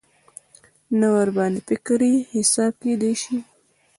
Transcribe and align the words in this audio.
نه 0.99 1.07
ورباندې 1.15 1.61
فکري 1.69 2.13
حساب 2.35 2.73
کېدای 2.81 3.13
شي. 3.21 3.37